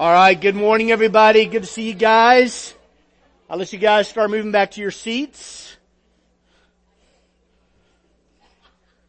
[0.00, 0.40] All right.
[0.40, 1.44] Good morning, everybody.
[1.44, 2.72] Good to see you guys.
[3.50, 5.76] I'll let you guys start moving back to your seats.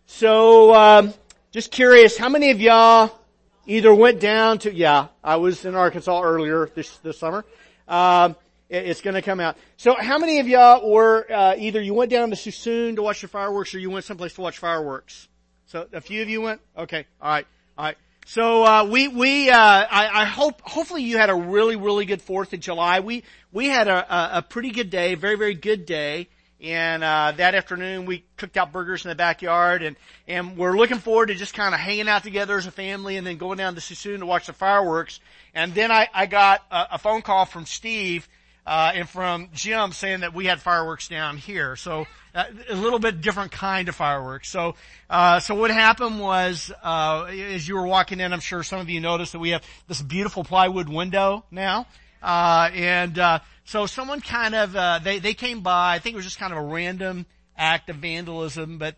[0.06, 1.14] So, um,
[1.52, 3.18] just curious, how many of y'all
[3.66, 7.46] either went down to, yeah, I was in Arkansas earlier this, this summer.
[7.88, 8.36] Um,
[8.68, 9.56] it, it's gonna come out.
[9.78, 13.22] So how many of y'all were, uh, either you went down to Suisun to watch
[13.22, 15.30] the fireworks or you went someplace to watch fireworks?
[15.68, 16.60] So a few of you went?
[16.78, 17.06] Okay.
[17.24, 17.48] Alright.
[17.78, 17.96] Alright.
[18.26, 22.22] So uh, we we uh, I, I, hope hopefully you had a really really good
[22.22, 23.00] Fourth of July.
[23.00, 26.30] We we had a, a, pretty good day, very very good day.
[26.62, 29.96] And uh, that afternoon we cooked out burgers in the backyard, and
[30.28, 33.26] and we're looking forward to just kind of hanging out together as a family, and
[33.26, 35.20] then going down to Suisun to watch the fireworks.
[35.56, 38.30] And then I I got a, a phone call from Steve
[38.66, 41.76] uh, and from Jim saying that we had fireworks down here.
[41.76, 44.50] So uh, a little bit different kind of fireworks.
[44.50, 44.76] So,
[45.10, 48.90] uh, so what happened was, uh, as you were walking in, I'm sure some of
[48.90, 51.88] you noticed that we have this beautiful plywood window now.
[52.22, 56.26] Uh, and, uh, so someone kind of, they, they came by, I think it was
[56.26, 57.26] just kind of a random
[57.58, 58.96] act of vandalism, but,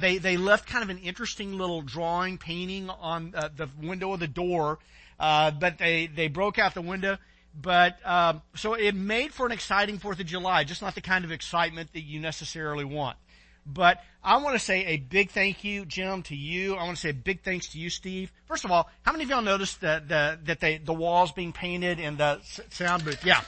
[0.00, 4.26] they, they left kind of an interesting little drawing painting on, the window of the
[4.26, 4.78] door,
[5.18, 7.18] but they, they broke out the window,
[7.60, 11.24] but um, so it made for an exciting Fourth of July, just not the kind
[11.24, 13.16] of excitement that you necessarily want.
[13.66, 16.76] But I want to say a big thank you, Jim, to you.
[16.76, 18.30] I want to say a big thanks to you, Steve.
[18.46, 21.52] First of all, how many of y'all noticed that the, that they, the walls being
[21.52, 22.40] painted in the
[22.70, 23.24] sound booth?
[23.24, 23.40] Yeah.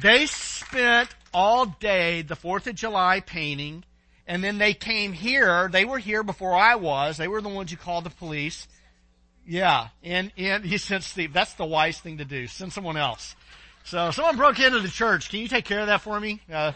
[0.00, 3.84] They spent all day the 4th of July painting,
[4.26, 5.68] and then they came here.
[5.68, 7.18] They were here before I was.
[7.18, 8.66] They were the ones who called the police.
[9.46, 11.32] Yeah, and, and he sent Steve.
[11.32, 12.48] That's the wise thing to do.
[12.48, 13.36] Send someone else.
[13.84, 15.30] So someone broke into the church.
[15.30, 16.40] Can you take care of that for me?
[16.52, 16.72] Uh,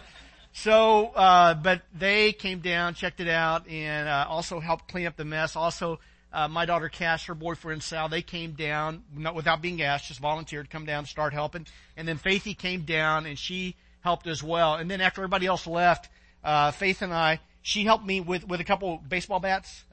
[0.53, 5.17] so, uh, but they came down, checked it out, and uh, also helped clean up
[5.17, 5.57] the mess.
[5.57, 5.99] Also,
[6.33, 10.21] uh, my daughter Cass, her boyfriend Sal, they came down, not without being asked, just
[10.21, 11.67] volunteered to come down, start helping.
[11.97, 14.75] And then Faithy came down, and she helped as well.
[14.75, 16.09] And then after everybody else left,
[16.45, 19.85] uh, Faith and I, she helped me with with a couple baseball bats.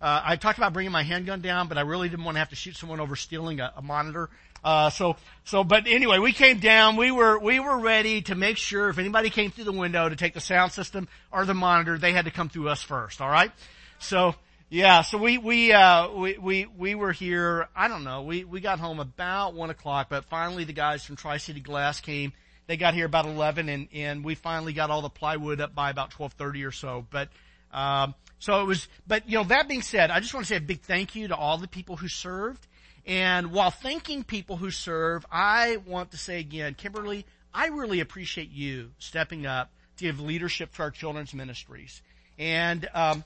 [0.00, 2.48] Uh, I talked about bringing my handgun down, but I really didn't want to have
[2.50, 4.30] to shoot someone over stealing a, a monitor.
[4.64, 6.96] Uh, so, so, but anyway, we came down.
[6.96, 10.16] We were, we were ready to make sure if anybody came through the window to
[10.16, 13.20] take the sound system or the monitor, they had to come through us first.
[13.20, 13.52] All right.
[13.98, 14.34] So,
[14.68, 15.02] yeah.
[15.02, 17.68] So we, we, uh, we, we, we were here.
[17.74, 18.22] I don't know.
[18.22, 22.00] We, we got home about one o'clock, but finally the guys from Tri City Glass
[22.00, 22.32] came.
[22.66, 25.90] They got here about eleven, and and we finally got all the plywood up by
[25.90, 27.04] about twelve thirty or so.
[27.10, 27.28] But
[27.72, 30.56] um, so it was, but you know, that being said, I just want to say
[30.56, 32.66] a big thank you to all the people who served.
[33.06, 38.50] And while thanking people who serve, I want to say again, Kimberly, I really appreciate
[38.50, 42.00] you stepping up to give leadership to our children's ministries.
[42.38, 43.24] And, um,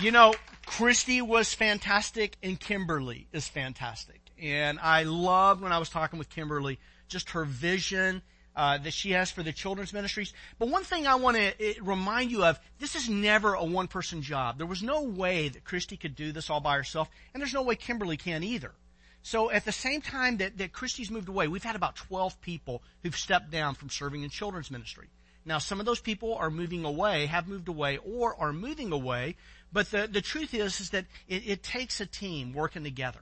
[0.00, 0.32] you know,
[0.64, 4.20] Christy was fantastic and Kimberly is fantastic.
[4.40, 6.78] And I loved when I was talking with Kimberly,
[7.08, 8.22] just her vision
[8.58, 10.34] uh, that she has for the children's ministries.
[10.58, 14.20] But one thing I want to uh, remind you of: this is never a one-person
[14.20, 14.58] job.
[14.58, 17.62] There was no way that Christy could do this all by herself, and there's no
[17.62, 18.72] way Kimberly can either.
[19.22, 22.82] So at the same time that, that Christy's moved away, we've had about 12 people
[23.02, 25.08] who've stepped down from serving in children's ministry.
[25.44, 29.36] Now, some of those people are moving away, have moved away, or are moving away.
[29.72, 33.20] But the, the truth is, is that it, it takes a team working together.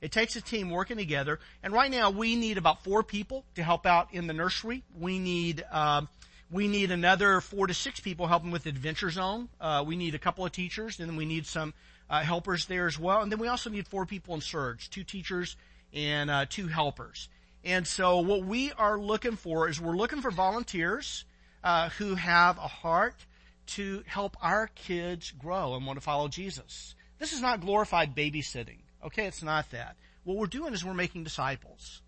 [0.00, 1.40] It takes a team working together.
[1.62, 4.82] And right now we need about four people to help out in the nursery.
[4.98, 6.08] We need, um,
[6.50, 9.48] we need another four to six people helping with Adventure Zone.
[9.60, 11.74] Uh, we need a couple of teachers, and then we need some
[12.08, 13.22] uh, helpers there as well.
[13.22, 15.56] And then we also need four people in Surge, two teachers
[15.92, 17.28] and uh, two helpers.
[17.64, 21.24] And so what we are looking for is we're looking for volunteers
[21.64, 23.26] uh, who have a heart
[23.66, 26.94] to help our kids grow and want to follow Jesus.
[27.18, 28.78] This is not glorified babysitting.
[29.04, 29.96] Okay, it's not that.
[30.24, 32.02] What we're doing is we're making disciples.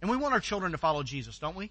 [0.00, 1.70] And we want our children to follow Jesus, don't we?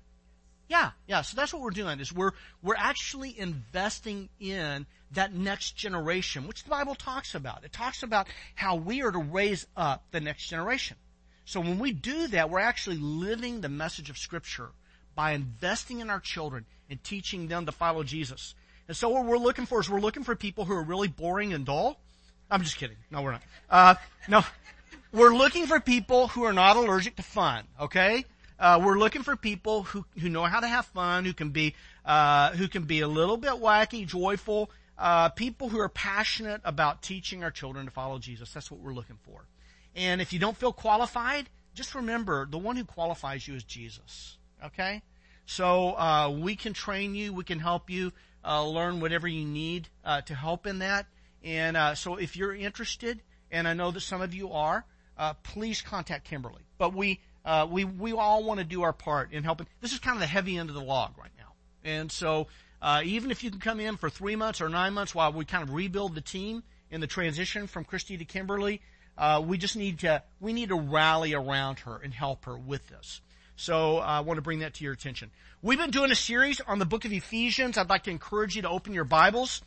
[0.68, 1.22] Yeah, yeah.
[1.22, 2.32] So that's what we're doing is we're,
[2.64, 7.64] we're actually investing in that next generation, which the Bible talks about.
[7.64, 10.98] It talks about how we are to raise up the next generation.
[11.46, 14.70] So when we do that, we're actually living the message of scripture
[15.14, 18.56] by investing in our children and teaching them to follow Jesus.
[18.88, 21.54] And so what we're looking for is we're looking for people who are really boring
[21.54, 22.00] and dull.
[22.50, 22.98] I'm just kidding.
[23.12, 23.42] No, we're not.
[23.70, 23.96] Uh,
[24.28, 24.44] no,
[25.12, 27.66] we're looking for people who are not allergic to fun.
[27.80, 28.26] Okay,
[28.60, 31.76] uh, we're looking for people who who know how to have fun, who can be
[32.06, 34.70] uh, who can be a little bit wacky, joyful.
[34.98, 38.54] Uh, people who are passionate about teaching our children to follow Jesus.
[38.54, 39.46] That's what we're looking for.
[39.94, 44.38] And if you don't feel qualified, just remember the one who qualifies you is Jesus.
[44.64, 45.02] Okay,
[45.46, 48.14] so uh, we can train you, we can help you
[48.46, 51.08] uh, learn whatever you need uh, to help in that
[51.46, 53.22] And uh, so if you're interested,
[53.52, 54.84] and I know that some of you are,
[55.18, 56.64] uh, please contact Kimberly.
[56.80, 59.68] But we uh, we we all want to do our part in helping.
[59.80, 61.54] This is kind of the heavy end of the log right now,
[61.84, 62.48] and so
[62.82, 65.46] uh, even if you can come in for three months or nine months while we
[65.46, 68.82] kind of rebuild the team in the transition from Christy to Kimberly,
[69.18, 72.88] uh, we just need to we need to rally around her and help her with
[72.88, 73.22] this.
[73.56, 75.30] So uh, I want to bring that to your attention.
[75.62, 77.78] We've been doing a series on the book of Ephesians.
[77.78, 79.62] I'd like to encourage you to open your Bibles,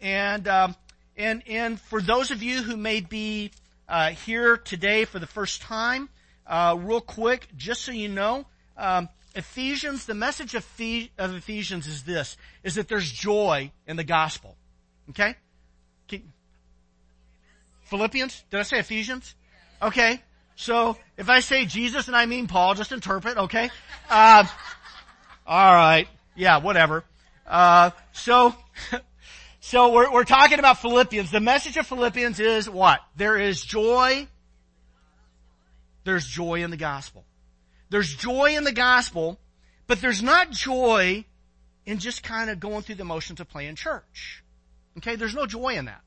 [0.00, 0.74] and um,
[1.20, 3.50] and and for those of you who may be
[3.88, 6.08] uh, here today for the first time,
[6.46, 8.46] uh, real quick, just so you know,
[8.76, 10.66] um, Ephesians, the message of,
[11.18, 14.56] of, Ephesians is this: is that there's joy in the gospel.
[15.10, 15.36] Okay.
[17.82, 18.44] Philippians?
[18.50, 19.34] Did I say Ephesians?
[19.82, 20.22] Okay.
[20.54, 23.36] So if I say Jesus and I mean Paul, just interpret.
[23.36, 23.68] Okay.
[24.08, 24.44] Uh,
[25.44, 26.06] all right.
[26.36, 26.58] Yeah.
[26.58, 27.04] Whatever.
[27.46, 28.54] Uh, so.
[29.60, 31.30] So we're, we're talking about Philippians.
[31.30, 33.00] The message of Philippians is what?
[33.16, 34.26] There is joy.
[36.04, 37.26] There's joy in the gospel.
[37.90, 39.38] There's joy in the gospel,
[39.86, 41.26] but there's not joy
[41.84, 44.42] in just kind of going through the motions of playing church.
[44.96, 45.16] Okay?
[45.16, 46.00] There's no joy in that.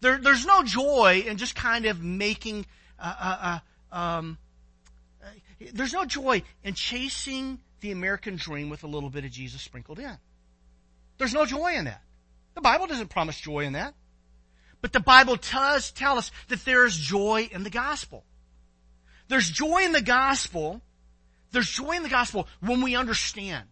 [0.00, 2.64] There, there's no joy in just kind of making,
[2.98, 3.60] uh, uh,
[3.92, 4.38] uh, um,
[5.72, 9.98] there's no joy in chasing the American dream with a little bit of Jesus sprinkled
[9.98, 10.16] in.
[11.18, 12.02] There's no joy in that.
[12.54, 13.94] The Bible doesn't promise joy in that.
[14.80, 18.24] But the Bible does tell us that there is joy in the gospel.
[19.28, 20.82] There's joy in the gospel.
[21.50, 23.66] There's joy in the gospel when we understand.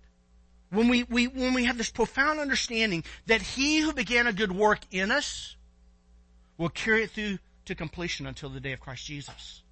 [0.70, 4.50] When we, we, when we have this profound understanding that he who began a good
[4.50, 5.56] work in us
[6.58, 9.62] will carry it through to completion until the day of Christ Jesus.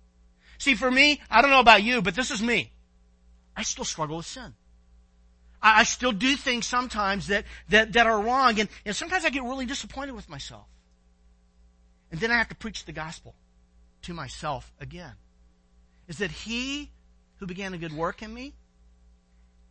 [0.58, 2.72] See, for me, I don't know about you, but this is me.
[3.56, 4.54] I still struggle with sin.
[5.62, 9.30] I, I still do things sometimes that, that, that are wrong, and, and sometimes I
[9.30, 10.66] get really disappointed with myself.
[12.10, 13.34] And then I have to preach the gospel
[14.02, 15.12] to myself again.
[16.08, 16.90] Is that he
[17.36, 18.54] who began a good work in me?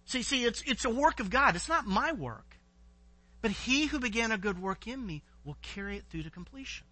[0.06, 1.56] See, see, it's, it's a work of God.
[1.56, 2.58] It's not my work.
[3.42, 6.86] But he who began a good work in me will carry it through to completion.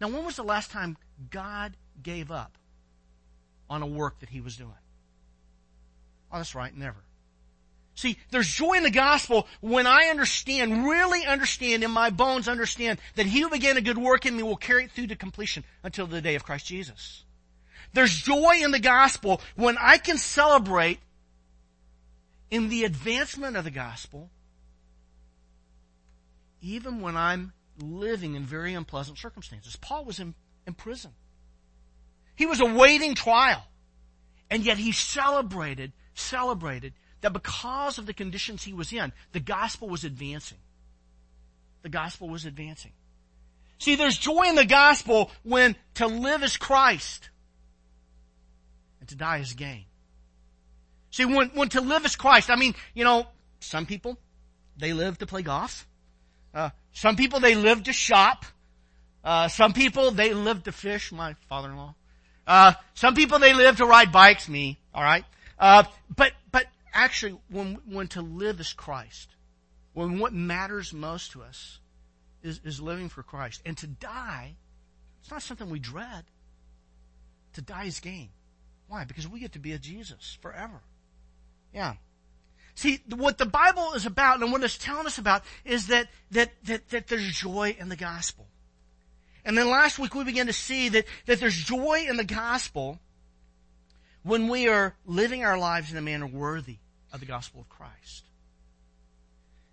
[0.00, 0.96] Now, when was the last time
[1.30, 2.56] God gave up
[3.68, 4.70] on a work that he was doing?
[6.32, 6.98] Oh, that's right, never.
[8.00, 12.98] See, there's joy in the gospel when I understand, really understand in my bones understand
[13.16, 15.64] that he who began a good work in me will carry it through to completion
[15.82, 17.24] until the day of Christ Jesus.
[17.92, 20.98] There's joy in the gospel when I can celebrate
[22.50, 24.30] in the advancement of the gospel
[26.62, 29.76] even when I'm living in very unpleasant circumstances.
[29.76, 30.34] Paul was in,
[30.66, 31.10] in prison.
[32.34, 33.62] He was awaiting trial.
[34.50, 39.88] And yet he celebrated, celebrated that because of the conditions he was in, the gospel
[39.88, 40.58] was advancing.
[41.82, 42.92] The gospel was advancing.
[43.78, 47.30] See, there's joy in the gospel when to live is Christ
[49.00, 49.84] and to die is gain.
[51.10, 53.26] See, when, when to live is Christ, I mean, you know,
[53.60, 54.18] some people,
[54.76, 55.88] they live to play golf.
[56.54, 58.44] Uh, some people, they live to shop.
[59.24, 61.94] Uh, some people, they live to fish, my father-in-law.
[62.46, 65.24] Uh, some people, they live to ride bikes, me, alright?
[65.58, 65.84] Uh,
[66.16, 66.32] but, but
[66.92, 69.30] actually, when, when to live is Christ,
[69.92, 71.80] when what matters most to us
[72.42, 74.56] is, is living for Christ, and to die,
[75.20, 76.24] it's not something we dread.
[77.54, 78.30] To die is gain.
[78.88, 79.04] Why?
[79.04, 80.80] Because we get to be a Jesus forever.
[81.74, 81.94] Yeah.
[82.74, 86.52] See, what the Bible is about and what it's telling us about is that, that,
[86.64, 88.46] that, that there's joy in the gospel.
[89.44, 92.98] And then last week we began to see that, that there's joy in the gospel
[94.22, 96.76] when we are living our lives in a manner worthy
[97.12, 98.24] of the gospel of Christ.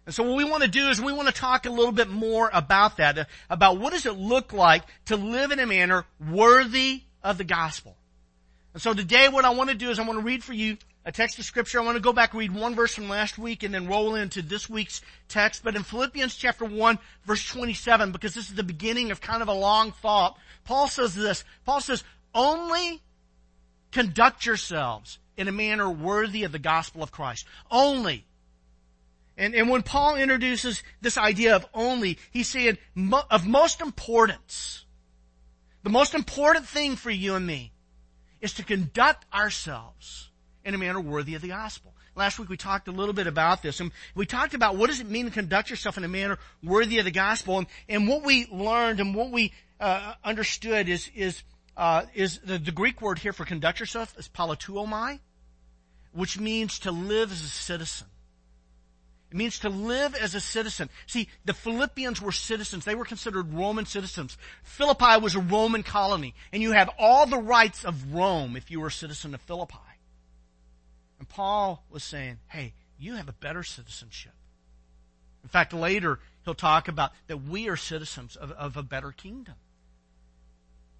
[0.05, 2.09] And so what we want to do is we want to talk a little bit
[2.09, 7.01] more about that, about what does it look like to live in a manner worthy
[7.21, 7.97] of the gospel.
[8.73, 10.77] And so today what I want to do is I want to read for you
[11.03, 11.79] a text of scripture.
[11.79, 14.15] I want to go back and read one verse from last week and then roll
[14.15, 15.61] into this week's text.
[15.61, 19.49] But in Philippians chapter 1 verse 27, because this is the beginning of kind of
[19.49, 21.43] a long thought, Paul says this.
[21.65, 23.01] Paul says, only
[23.91, 27.45] conduct yourselves in a manner worthy of the gospel of Christ.
[27.69, 28.25] Only.
[29.37, 32.77] And, and when Paul introduces this idea of only, he's saying
[33.29, 34.85] of most importance.
[35.83, 37.71] The most important thing for you and me
[38.41, 40.31] is to conduct ourselves
[40.65, 41.93] in a manner worthy of the gospel.
[42.15, 44.99] Last week we talked a little bit about this and we talked about what does
[44.99, 48.23] it mean to conduct yourself in a manner worthy of the gospel and, and what
[48.23, 51.43] we learned and what we uh, understood is, is
[51.77, 55.19] uh, is the, the, Greek word here for conduct yourself is politeuomai,
[56.11, 58.07] which means to live as a citizen.
[59.29, 60.89] It means to live as a citizen.
[61.05, 62.83] See, the Philippians were citizens.
[62.83, 64.37] They were considered Roman citizens.
[64.63, 68.79] Philippi was a Roman colony, and you had all the rights of Rome if you
[68.79, 69.77] were a citizen of Philippi.
[71.19, 74.33] And Paul was saying, hey, you have a better citizenship.
[75.43, 79.55] In fact, later he'll talk about that we are citizens of, of a better kingdom.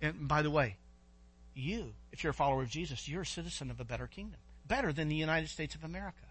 [0.02, 0.78] And by the way,
[1.54, 4.40] you, if you're a follower of Jesus, you're a citizen of a better kingdom.
[4.68, 6.28] Better than the United States of America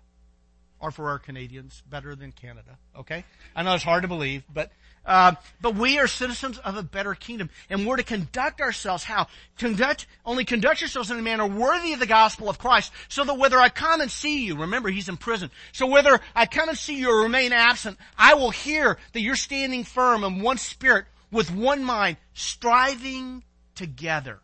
[0.79, 2.79] or for our Canadians, better than Canada.
[2.97, 4.71] Okay, I know it's hard to believe, but
[5.07, 9.29] uh, but we are citizens of a better kingdom, and we're to conduct ourselves how
[9.57, 13.39] conduct only conduct yourselves in a manner worthy of the gospel of Christ, so that
[13.39, 16.77] whether I come and see you, remember he's in prison, so whether I come and
[16.77, 21.07] see you or remain absent, I will hear that you're standing firm in one spirit,
[21.31, 23.43] with one mind, striving
[23.77, 24.41] together.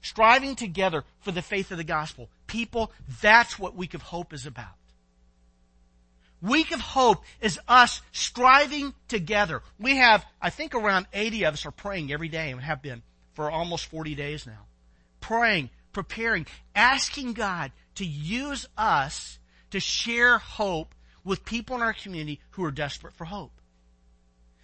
[0.00, 2.30] Striving together for the faith of the gospel.
[2.46, 4.74] People, that's what Week of Hope is about.
[6.40, 9.62] Week of Hope is us striving together.
[9.78, 13.02] We have, I think around 80 of us are praying every day and have been
[13.34, 14.66] for almost 40 days now.
[15.20, 19.38] Praying, preparing, asking God to use us
[19.70, 23.57] to share hope with people in our community who are desperate for hope.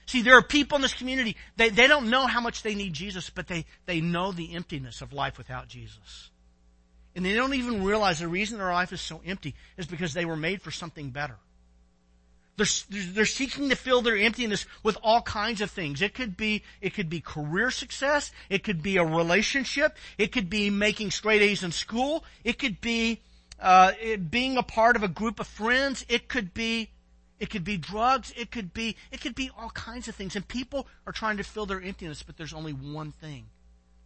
[0.06, 2.92] See, there are people in this community, they, they don't know how much they need
[2.92, 6.30] Jesus, but they, they know the emptiness of life without Jesus.
[7.16, 10.24] And they don't even realize the reason their life is so empty is because they
[10.24, 11.36] were made for something better.
[12.56, 12.66] They're,
[13.12, 16.02] they're seeking to fill their emptiness with all kinds of things.
[16.02, 18.30] It could be, it could be career success.
[18.48, 19.96] It could be a relationship.
[20.18, 22.24] It could be making straight A's in school.
[22.44, 23.20] It could be,
[23.60, 26.04] uh, it, being a part of a group of friends.
[26.08, 26.90] It could be,
[27.40, 28.32] it could be drugs.
[28.36, 30.36] It could be, it could be all kinds of things.
[30.36, 33.46] And people are trying to fill their emptiness, but there's only one thing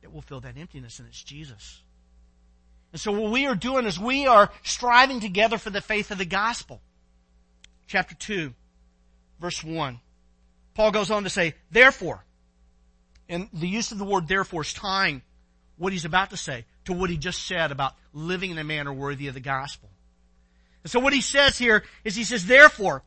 [0.02, 1.82] that will fill that emptiness, and it's Jesus.
[2.92, 6.18] And so what we are doing is we are striving together for the faith of
[6.18, 6.80] the gospel
[7.86, 8.54] chapter 2,
[9.40, 10.00] verse 1.
[10.74, 12.24] Paul goes on to say, therefore,
[13.28, 15.22] and the use of the word therefore is tying
[15.76, 18.92] what he's about to say to what he just said about living in a manner
[18.92, 19.90] worthy of the gospel.
[20.84, 23.02] And so what he says here is he says, therefore,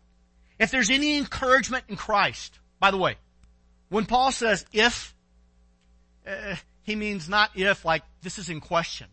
[0.62, 3.16] if there's any encouragement in Christ, by the way,
[3.90, 5.16] when Paul says if,
[6.26, 9.08] uh, he means not if like this is in question.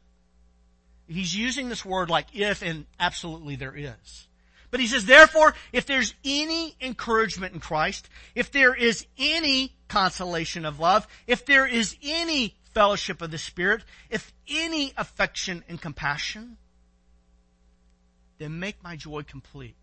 [1.09, 4.29] He's using this word like if and absolutely there is.
[4.71, 10.67] But he says, therefore, if there's any encouragement in Christ, if there is any consolation
[10.67, 16.59] of love, if there is any fellowship of the Spirit, if any affection and compassion,
[18.37, 19.75] then make my joy complete.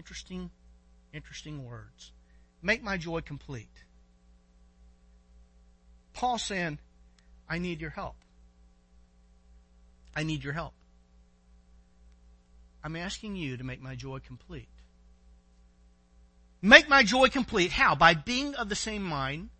[0.00, 0.50] Interesting,
[1.12, 2.12] interesting words.
[2.62, 3.84] Make my joy complete.
[6.14, 6.78] Paul saying,
[7.46, 8.16] I need your help.
[10.16, 10.72] I need your help.
[12.82, 14.70] I'm asking you to make my joy complete.
[16.62, 17.70] Make my joy complete.
[17.70, 17.94] How?
[17.94, 19.50] By being of the same mind,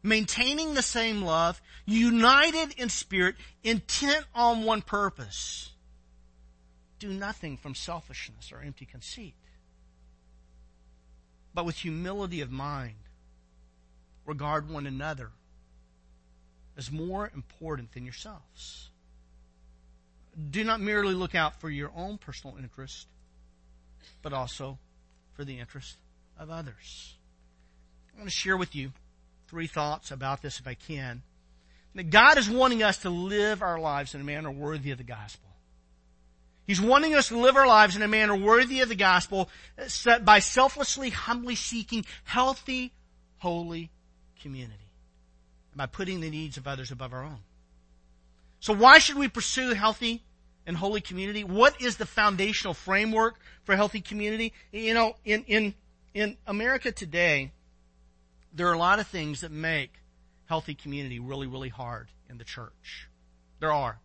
[0.00, 3.34] maintaining the same love, united in spirit,
[3.64, 5.72] intent on one purpose.
[7.00, 9.34] Do nothing from selfishness or empty conceit,
[11.54, 12.94] but with humility of mind,
[14.26, 15.30] regard one another
[16.76, 18.90] as more important than yourselves
[20.50, 23.06] do not merely look out for your own personal interest,
[24.22, 24.78] but also
[25.34, 25.96] for the interest
[26.38, 27.16] of others.
[28.14, 28.92] I want to share with you
[29.48, 31.22] three thoughts about this if I can.
[31.94, 35.04] That God is wanting us to live our lives in a manner worthy of the
[35.04, 35.50] gospel.
[36.66, 40.18] He's wanting us to live our lives in a manner worthy of the gospel uh,
[40.20, 42.92] by selflessly, humbly seeking healthy,
[43.38, 43.90] holy
[44.40, 44.78] community.
[45.74, 47.38] By putting the needs of others above our own.
[48.60, 50.22] So why should we pursue healthy
[50.66, 51.42] and holy community?
[51.42, 54.52] What is the foundational framework for healthy community?
[54.70, 55.74] You know, in, in,
[56.14, 57.50] in America today,
[58.52, 59.94] there are a lot of things that make
[60.44, 63.08] healthy community really, really hard in the church.
[63.58, 63.98] There are.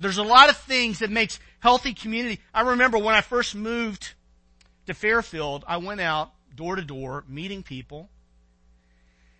[0.00, 2.40] There's a lot of things that makes healthy community.
[2.52, 4.12] I remember when I first moved
[4.84, 8.10] to Fairfield, I went out door to door meeting people.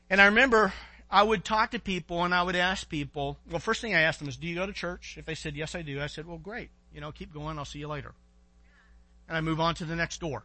[0.08, 0.72] And I remember
[1.10, 4.20] I would talk to people and I would ask people, well, first thing I asked
[4.20, 5.16] them is, do you go to church?
[5.18, 6.70] If they said, yes, I do, I said, well, great.
[6.94, 7.58] You know, keep going.
[7.58, 8.14] I'll see you later.
[9.28, 10.44] And I move on to the next door.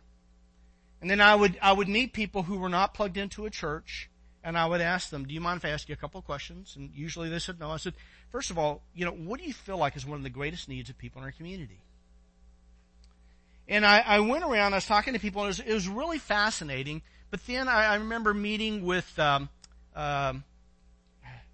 [0.99, 4.08] And then I would, I would meet people who were not plugged into a church
[4.43, 6.25] and I would ask them, do you mind if I ask you a couple of
[6.25, 6.75] questions?
[6.77, 7.71] And usually they said no.
[7.71, 7.93] I said,
[8.31, 10.69] first of all, you know, what do you feel like is one of the greatest
[10.69, 11.81] needs of people in our community?
[13.67, 15.87] And I, I went around, I was talking to people, and it was, it was
[15.87, 17.01] really fascinating.
[17.29, 19.49] But then I, I remember meeting with um,
[19.95, 20.43] um,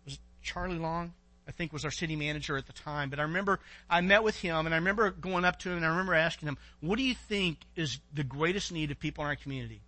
[0.05, 1.13] was Charlie Long.
[1.47, 3.09] I think was our city manager at the time.
[3.09, 5.85] But I remember I met with him and I remember going up to him and
[5.85, 9.29] I remember asking him, what do you think is the greatest need of people in
[9.29, 9.81] our community?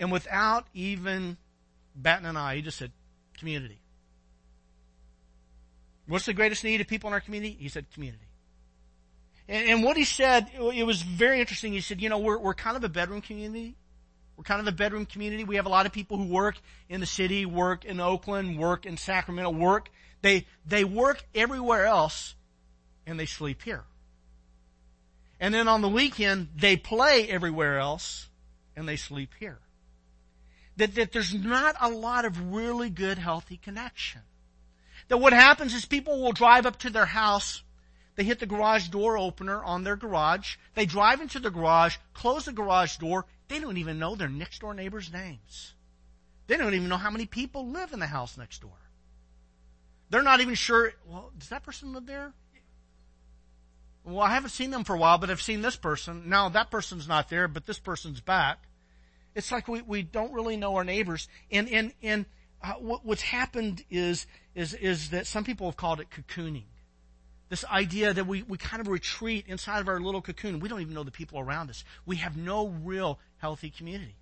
[0.00, 1.36] And without even
[2.02, 2.92] batting an eye, he just said,
[3.38, 3.80] community.
[6.06, 7.56] What's the greatest need of people in our community?
[7.58, 8.26] He said, community.
[9.48, 11.72] And, and what he said, it was very interesting.
[11.72, 13.76] He said, you know, we're, we're kind of a bedroom community.
[14.36, 15.44] We're kind of a bedroom community.
[15.44, 16.56] We have a lot of people who work
[16.88, 19.90] in the city, work in Oakland, work in Sacramento, work.
[20.22, 22.34] They, they work everywhere else
[23.06, 23.84] and they sleep here.
[25.38, 28.28] And then on the weekend, they play everywhere else
[28.76, 29.58] and they sleep here.
[30.80, 34.22] That, that there's not a lot of really good, healthy connection.
[35.08, 37.62] That what happens is people will drive up to their house
[38.20, 40.56] they hit the garage door opener on their garage.
[40.74, 43.24] They drive into the garage, close the garage door.
[43.48, 45.72] They don't even know their next door neighbor's names.
[46.46, 48.76] They don't even know how many people live in the house next door.
[50.10, 52.34] They're not even sure, well, does that person live there?
[54.04, 56.28] Well, I haven't seen them for a while, but I've seen this person.
[56.28, 58.58] Now that person's not there, but this person's back.
[59.34, 61.28] It's like we, we don't really know our neighbors.
[61.50, 62.26] And, and, and
[62.62, 66.64] uh, what, what's happened is, is, is that some people have called it cocooning.
[67.48, 70.60] This idea that we, we kind of retreat inside of our little cocoon.
[70.60, 71.84] We don't even know the people around us.
[72.06, 74.16] We have no real healthy community.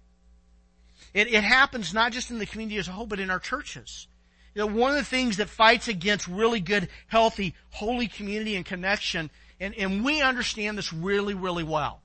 [1.15, 4.07] It, it happens not just in the community as a whole, but in our churches.
[4.55, 8.65] You know, one of the things that fights against really good, healthy, holy community and
[8.65, 12.01] connection, and, and we understand this really, really well,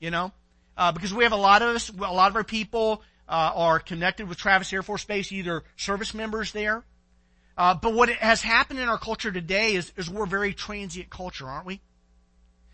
[0.00, 0.32] you know,
[0.76, 3.80] uh, because we have a lot of us, a lot of our people uh, are
[3.80, 6.84] connected with Travis Air Force Base, either service members there,
[7.56, 11.08] uh, but what has happened in our culture today is, is we're a very transient
[11.10, 11.80] culture, aren't we?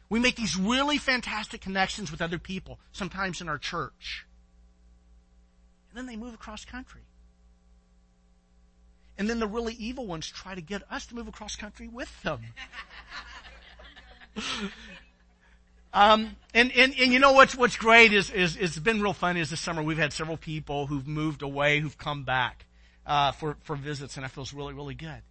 [0.08, 4.26] We make these really fantastic connections with other people, sometimes in our church.
[5.90, 7.02] And then they move across country.
[9.18, 12.22] And then the really evil ones try to get us to move across country with
[12.22, 12.40] them.
[15.92, 19.36] um, and, and, and you know what's, what's great is, is, it's been real fun
[19.36, 22.66] is this summer we've had several people who've moved away, who've come back
[23.06, 25.22] uh, for for visits, and it feels really really good.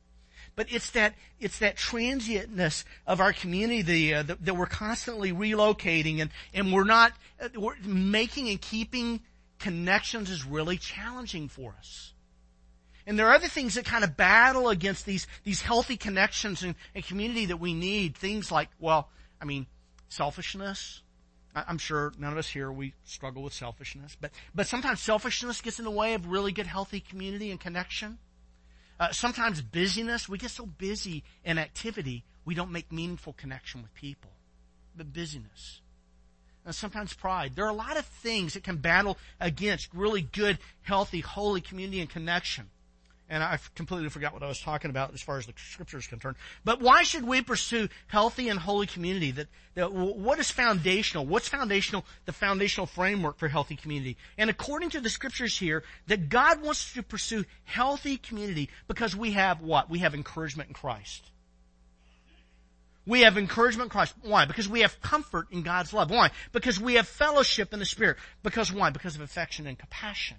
[0.56, 6.20] But it's that it's that transientness of our community uh, that, that, we're constantly relocating,
[6.20, 9.22] and and we're not uh, we're making and keeping
[9.60, 12.14] connections is really challenging for us.
[13.08, 16.76] And there are other things that kind of battle against these these healthy connections and,
[16.94, 18.18] and community that we need.
[18.18, 19.10] Things like, well,
[19.42, 19.68] I mean,
[20.10, 21.02] selfishness,
[21.56, 25.80] I'm sure none of us here, we struggle with selfishness, but, but sometimes selfishness gets
[25.80, 28.20] in the way of really good, healthy community and connection.
[29.00, 33.94] Uh, sometimes busyness, we get so busy in activity, we don't make meaningful connection with
[33.94, 34.32] people.
[34.96, 35.82] But busyness.
[36.66, 37.54] And sometimes pride.
[37.56, 42.02] There are a lot of things that can battle against really good, healthy, holy community
[42.02, 42.70] and connection
[43.30, 46.08] and I completely forgot what I was talking about as far as the scripture is
[46.08, 46.36] concerned.
[46.66, 49.32] But why should we pursue healthy and holy community?
[49.32, 51.26] That, that what is foundational?
[51.28, 52.06] What's foundational?
[52.26, 54.18] The foundational framework for healthy community.
[54.38, 59.16] And according to the scriptures here, that God wants us to pursue healthy community because
[59.16, 59.90] we have what?
[59.90, 61.30] We have encouragement in Christ.
[63.06, 64.16] We have encouragement in Christ.
[64.24, 64.46] Why?
[64.46, 66.10] Because we have comfort in God's love.
[66.10, 66.32] Why?
[66.52, 68.18] Because we have fellowship in the Spirit.
[68.44, 68.90] Because why?
[68.90, 70.38] Because of affection and compassion.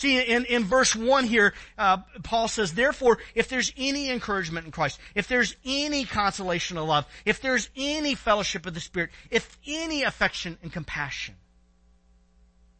[0.00, 4.72] See, in, in verse 1 here, uh, Paul says, therefore, if there's any encouragement in
[4.72, 9.58] Christ, if there's any consolation of love, if there's any fellowship of the Spirit, if
[9.66, 11.34] any affection and compassion,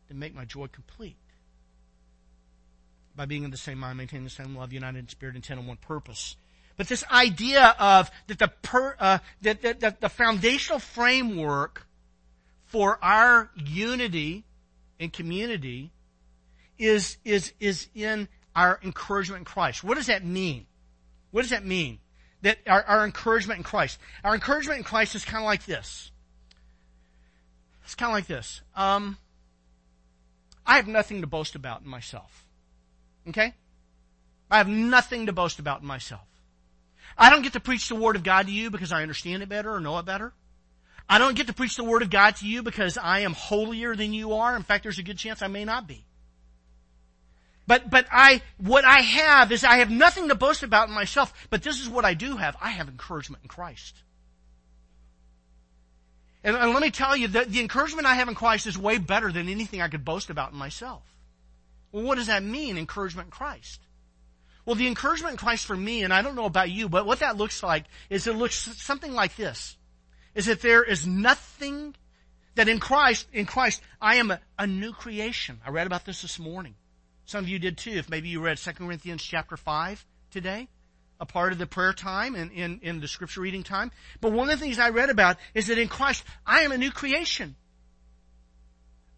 [0.08, 1.18] then make my joy complete.
[3.14, 5.66] By being in the same mind, maintaining the same love, united in spirit, intent on
[5.66, 6.36] one purpose.
[6.78, 11.86] But this idea of that the per, uh, that, that, that the foundational framework
[12.64, 14.46] for our unity
[14.98, 15.92] and community
[16.80, 19.84] is, is, is in our encouragement in Christ.
[19.84, 20.66] What does that mean?
[21.30, 21.98] What does that mean?
[22.42, 23.98] That our, our encouragement in Christ.
[24.24, 26.10] Our encouragement in Christ is kind of like this.
[27.84, 28.62] It's kind of like this.
[28.74, 29.18] Um,
[30.66, 32.46] I have nothing to boast about in myself.
[33.28, 33.54] Okay?
[34.50, 36.26] I have nothing to boast about in myself.
[37.18, 39.48] I don't get to preach the Word of God to you because I understand it
[39.48, 40.32] better or know it better.
[41.08, 43.94] I don't get to preach the Word of God to you because I am holier
[43.94, 44.56] than you are.
[44.56, 46.06] In fact, there's a good chance I may not be.
[47.66, 51.32] But, but I, what I have is I have nothing to boast about in myself,
[51.50, 52.56] but this is what I do have.
[52.60, 53.96] I have encouragement in Christ.
[56.42, 58.98] And, and let me tell you that the encouragement I have in Christ is way
[58.98, 61.02] better than anything I could boast about in myself.
[61.92, 63.80] Well, what does that mean, encouragement in Christ?
[64.64, 67.20] Well, the encouragement in Christ for me, and I don't know about you, but what
[67.20, 69.76] that looks like is it looks something like this.
[70.34, 71.94] Is that there is nothing
[72.54, 75.60] that in Christ, in Christ, I am a, a new creation.
[75.66, 76.74] I read about this this morning.
[77.30, 80.66] Some of you did too, if maybe you read 2 Corinthians chapter 5 today.
[81.20, 83.92] a part of the prayer time and in, in the scripture reading time.
[84.20, 86.78] But one of the things I read about is that in Christ, I am a
[86.78, 87.54] new creation.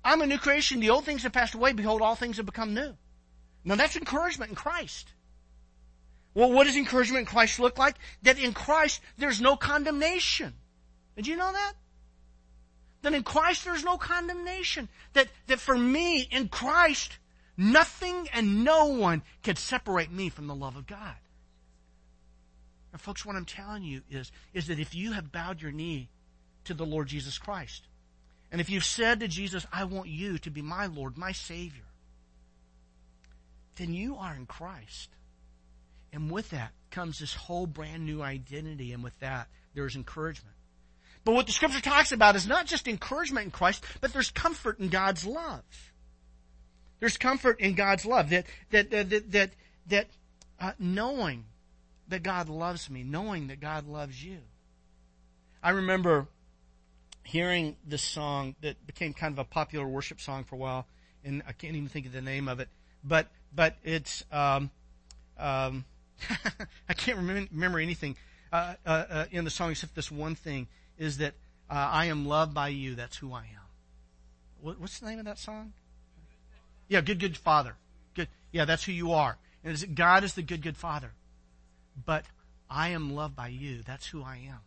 [0.04, 0.80] I'm a new creation.
[0.80, 1.72] The old things have passed away.
[1.72, 2.92] Behold, all things have become new.
[3.64, 5.08] Now that's encouragement in Christ.
[6.34, 7.96] Well, what does encouragement in Christ look like?
[8.24, 10.52] That in Christ, there's no condemnation.
[11.16, 11.72] Did you know that?
[13.00, 14.90] That in Christ there's no condemnation.
[15.14, 17.16] That, that for me, in Christ,
[17.62, 21.16] nothing and no one can separate me from the love of God.
[22.92, 26.08] And folks, what I'm telling you is, is that if you have bowed your knee
[26.64, 27.86] to the Lord Jesus Christ,
[28.50, 31.84] and if you've said to Jesus, I want you to be my Lord, my Savior,
[33.76, 35.08] then you are in Christ.
[36.12, 40.54] And with that comes this whole brand new identity, and with that, there's encouragement.
[41.24, 44.78] But what the scripture talks about is not just encouragement in Christ, but there's comfort
[44.80, 45.62] in God's love.
[47.02, 49.50] There's comfort in God's love that that that that
[49.88, 50.06] that,
[50.60, 51.46] uh, knowing
[52.06, 54.38] that God loves me, knowing that God loves you.
[55.64, 56.28] I remember
[57.24, 60.86] hearing this song that became kind of a popular worship song for a while,
[61.24, 62.68] and I can't even think of the name of it.
[63.02, 64.70] But but it's um,
[65.36, 65.84] um,
[66.88, 68.14] I can't remember, anything
[68.52, 71.34] uh, uh, uh, in the song except this one thing is that
[71.68, 72.94] uh, I am loved by you.
[72.94, 73.66] That's who I am.
[74.60, 75.72] What, what's the name of that song?
[76.92, 77.74] Yeah, good, good Father.
[78.14, 78.28] Good.
[78.50, 79.38] Yeah, that's who you are.
[79.64, 81.12] And God is the good, good Father.
[82.04, 82.26] But
[82.68, 83.80] I am loved by you.
[83.82, 84.58] That's who I am.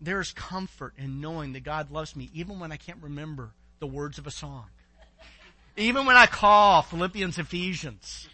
[0.00, 3.86] There is comfort in knowing that God loves me, even when I can't remember the
[3.86, 4.64] words of a song.
[5.76, 8.28] Even when I call Philippians, Ephesians.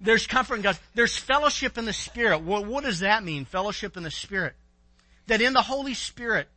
[0.00, 0.78] There's comfort in God.
[0.94, 2.40] There's fellowship in the Spirit.
[2.40, 3.44] What, what does that mean?
[3.44, 4.54] Fellowship in the Spirit.
[5.26, 6.48] That in the Holy Spirit,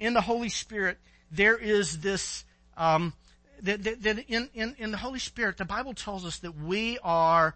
[0.00, 0.98] in the Holy Spirit,
[1.30, 2.44] there is this,
[2.76, 3.12] um,
[3.64, 6.98] that, that, that in, in, in the Holy Spirit, the Bible tells us that we
[7.02, 7.54] are,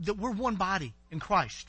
[0.00, 1.68] that we're one body in Christ.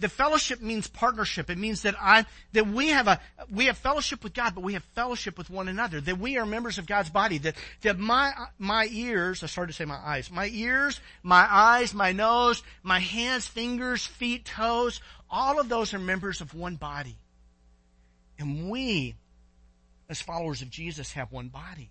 [0.00, 1.48] The fellowship means partnership.
[1.48, 4.72] It means that I, that we have a, we have fellowship with God, but we
[4.72, 6.00] have fellowship with one another.
[6.00, 7.38] That we are members of God's body.
[7.38, 11.94] That, that my, my ears, I started to say my eyes, my ears, my eyes,
[11.94, 17.16] my nose, my hands, fingers, feet, toes, all of those are members of one body.
[18.38, 19.14] And we,
[20.08, 21.90] as followers of Jesus, have one body.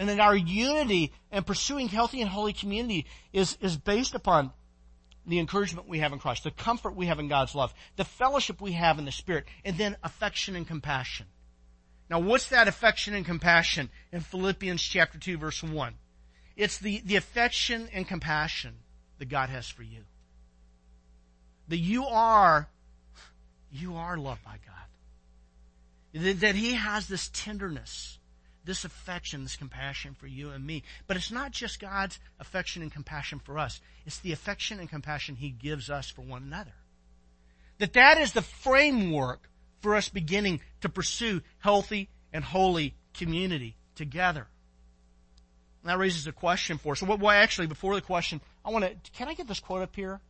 [0.00, 4.50] And that our unity and pursuing healthy and holy community is, is based upon
[5.26, 8.62] the encouragement we have in Christ, the comfort we have in God's love, the fellowship
[8.62, 11.26] we have in the Spirit, and then affection and compassion.
[12.08, 15.92] Now what's that affection and compassion in Philippians chapter 2 verse 1?
[16.56, 18.76] It's the, the affection and compassion
[19.18, 20.04] that God has for you.
[21.68, 22.70] That you are,
[23.70, 26.24] you are loved by God.
[26.24, 28.16] That, that He has this tenderness
[28.64, 30.82] this affection, this compassion for you and me.
[31.06, 33.80] But it's not just God's affection and compassion for us.
[34.06, 36.74] It's the affection and compassion He gives us for one another.
[37.78, 39.48] That that is the framework
[39.80, 44.46] for us beginning to pursue healthy and holy community together.
[45.82, 47.00] And that raises a question for us.
[47.00, 49.82] So what, well, actually, before the question, I want to, can I get this quote
[49.82, 50.20] up here?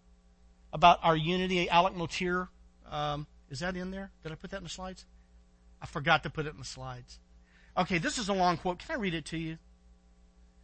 [0.73, 2.49] About our unity, Alec Motyer,
[2.87, 4.11] Um, is that in there?
[4.23, 5.05] Did I put that in the slides?
[5.83, 7.19] I forgot to put it in the slides.
[7.77, 8.79] Okay, this is a long quote.
[8.81, 9.59] Can I read it to you?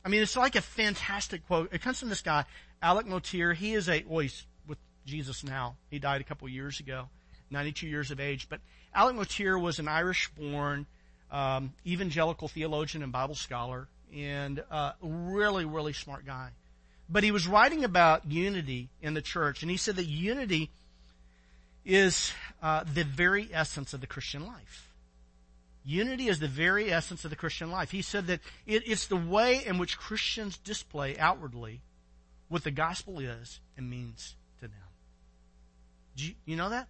[0.04, 1.72] I mean, it's like a fantastic quote.
[1.72, 2.44] It comes from this guy,
[2.82, 3.54] Alec Motyer.
[3.54, 5.76] He is a, well, he's with Jesus now.
[5.90, 7.08] He died a couple years ago,
[7.50, 8.48] 92 years of age.
[8.48, 8.60] But
[8.94, 10.86] Alec Motyer was an Irish-born
[11.30, 16.50] um, evangelical theologian and Bible scholar, and uh, really, really smart guy.
[17.08, 20.70] But he was writing about unity in the church, and he said that unity
[21.84, 24.85] is uh, the very essence of the Christian life.
[25.88, 27.92] Unity is the very essence of the Christian life.
[27.92, 31.80] He said that it, it's the way in which Christians display outwardly
[32.48, 34.80] what the gospel is and means to them.
[36.16, 36.88] You, you know that?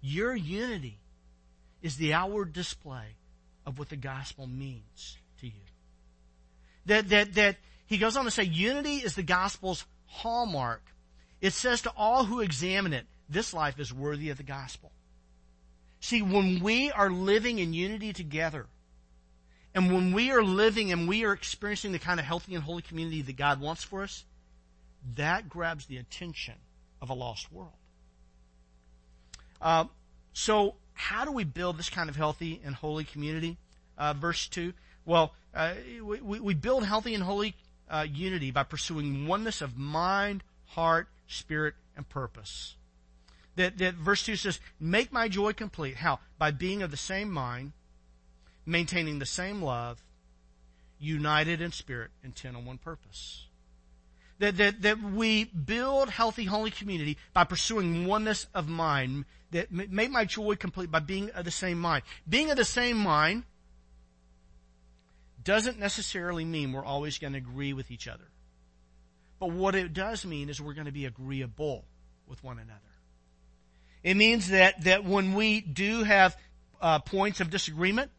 [0.00, 0.98] Your unity
[1.82, 3.16] is the outward display
[3.66, 5.52] of what the gospel means to you.
[6.86, 7.56] That, that, that,
[7.86, 10.82] he goes on to say, unity is the gospel's hallmark.
[11.42, 14.92] It says to all who examine it, this life is worthy of the gospel.
[16.04, 18.66] See, when we are living in unity together,
[19.74, 22.82] and when we are living and we are experiencing the kind of healthy and holy
[22.82, 24.22] community that God wants for us,
[25.16, 26.56] that grabs the attention
[27.00, 27.72] of a lost world.
[29.62, 29.86] Uh,
[30.34, 33.56] so, how do we build this kind of healthy and holy community?
[33.96, 34.74] Uh, verse 2.
[35.06, 37.54] Well, uh, we, we, build healthy and holy
[37.88, 42.76] uh, unity by pursuing oneness of mind, heart, spirit, and purpose
[43.56, 45.96] that, that verse 2 says, make my joy complete.
[45.96, 46.18] How?
[46.38, 47.72] By being of the same mind,
[48.66, 50.02] maintaining the same love,
[50.98, 53.46] united in spirit, intent on one purpose.
[54.40, 59.26] That, that, that we build healthy, holy community by pursuing oneness of mind.
[59.52, 62.02] That make my joy complete by being of the same mind.
[62.28, 63.44] Being of the same mind
[65.44, 68.24] doesn't necessarily mean we're always going to agree with each other.
[69.38, 71.84] But what it does mean is we're going to be agreeable
[72.26, 72.80] with one another.
[74.04, 76.36] It means that, that when we do have
[76.80, 78.10] uh, points of disagreement,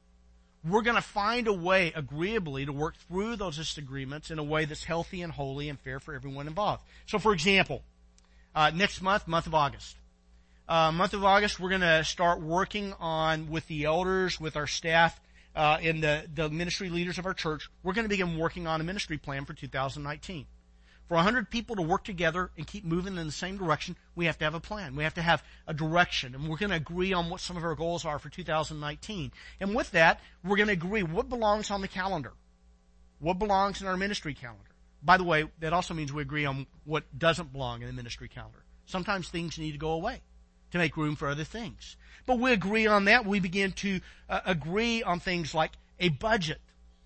[0.68, 4.66] we're going to find a way agreeably to work through those disagreements in a way
[4.66, 6.84] that's healthy and holy and fair for everyone involved.
[7.06, 7.84] So for example,
[8.56, 9.96] uh, next month, month of August,
[10.68, 14.66] uh, month of August, we're going to start working on with the elders, with our
[14.66, 15.22] staff,
[15.56, 17.70] uh, and the, the ministry leaders of our church.
[17.84, 20.48] We're going to begin working on a ministry plan for 2019.
[21.08, 24.40] For 100 people to work together and keep moving in the same direction, we have
[24.40, 24.96] to have a plan.
[24.96, 26.34] We have to have a direction.
[26.34, 29.32] And we're going to agree on what some of our goals are for 2019.
[29.60, 32.34] And with that, we're going to agree what belongs on the calendar.
[33.20, 34.64] What belongs in our ministry calendar.
[35.04, 38.28] By the way, that also means we agree on what doesn't belong in the ministry
[38.28, 38.64] calendar.
[38.88, 40.22] Sometimes things need to go away
[40.72, 41.98] to make room for other things.
[42.26, 43.26] But we agree on that.
[43.26, 46.60] We begin to uh, agree on things like a budget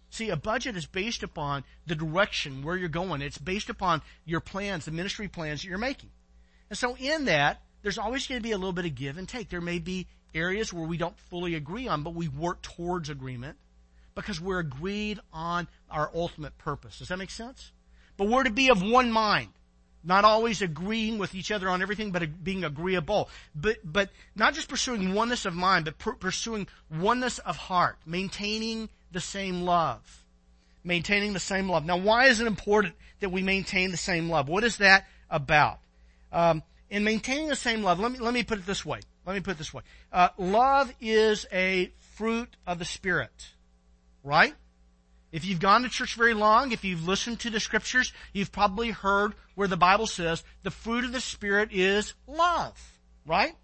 [0.09, 3.21] See, a budget is based upon the direction where you're going.
[3.21, 6.09] It's based upon your plans, the ministry plans that you're making.
[6.69, 9.27] And so in that, there's always going to be a little bit of give and
[9.27, 9.49] take.
[9.49, 13.57] There may be areas where we don't fully agree on, but we work towards agreement
[14.15, 16.99] because we're agreed on our ultimate purpose.
[16.99, 17.71] Does that make sense?
[18.17, 19.49] But we're to be of one mind.
[20.03, 23.29] Not always agreeing with each other on everything, but being agreeable.
[23.53, 27.97] But, but not just pursuing oneness of mind, but pursuing oneness of heart.
[28.05, 30.25] Maintaining the same love.
[30.83, 31.85] Maintaining the same love.
[31.85, 34.47] Now, why is it important that we maintain the same love?
[34.47, 35.79] What is that about?
[36.31, 39.01] Um, in maintaining the same love, let me let me put it this way.
[39.25, 39.83] Let me put it this way.
[40.11, 43.49] Uh, love is a fruit of the Spirit,
[44.23, 44.55] right?
[45.31, 48.89] If you've gone to church very long, if you've listened to the scriptures, you've probably
[48.89, 53.55] heard where the Bible says the fruit of the Spirit is love, right?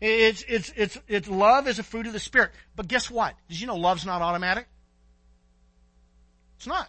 [0.00, 2.52] It's, it's, it's, it's love is a fruit of the Spirit.
[2.74, 3.34] But guess what?
[3.48, 4.66] Did you know love's not automatic?
[6.56, 6.88] It's not.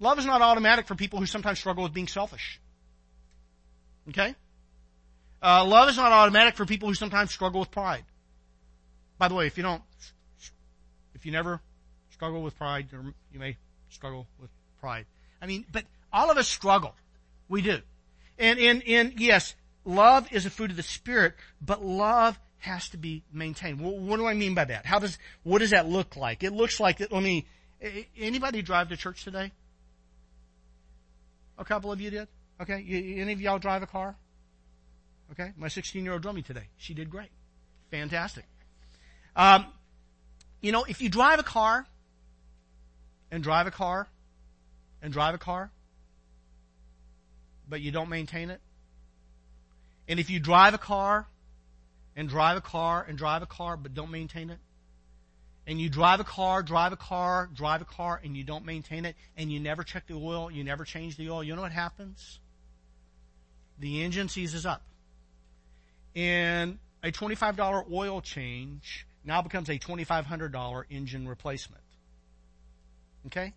[0.00, 2.60] Love is not automatic for people who sometimes struggle with being selfish.
[4.08, 4.34] Okay?
[5.42, 8.04] Uh, love is not automatic for people who sometimes struggle with pride.
[9.18, 9.82] By the way, if you don't,
[11.14, 11.60] if you never
[12.10, 12.88] struggle with pride,
[13.32, 13.56] you may
[13.88, 15.06] struggle with pride.
[15.40, 16.94] I mean, but all of us struggle.
[17.48, 17.80] We do.
[18.38, 19.54] And, and, and yes,
[19.84, 23.80] love is a fruit of the Spirit, but love has to be maintained.
[23.80, 24.86] What, what do I mean by that?
[24.86, 26.42] How does, what does that look like?
[26.42, 27.46] It looks like, let me,
[28.18, 29.52] anybody drive to church today?
[31.58, 32.28] A couple of you did?
[32.60, 32.80] Okay.
[32.80, 34.16] You, any of y'all drive a car?
[35.32, 35.52] Okay.
[35.56, 36.68] My 16 year old drove me today.
[36.76, 37.30] She did great.
[37.90, 38.44] Fantastic.
[39.36, 39.66] Um,
[40.60, 41.86] you know, if you drive a car
[43.30, 44.08] and drive a car
[45.02, 45.70] and drive a car,
[47.68, 48.60] but you don't maintain it,
[50.08, 51.26] and if you drive a car
[52.16, 54.58] and drive a car and drive a car but don't maintain it,
[55.66, 59.04] and you drive a car, drive a car, drive a car, and you don't maintain
[59.04, 61.72] it, and you never check the oil, you never change the oil, you know what
[61.72, 62.38] happens?
[63.78, 64.82] The engine seizes up.
[66.14, 71.82] And a $25 oil change now becomes a $2,500 engine replacement.
[73.26, 73.54] Okay?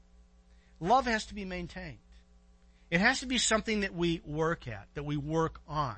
[0.79, 1.97] Love has to be maintained.
[2.89, 5.97] It has to be something that we work at, that we work on.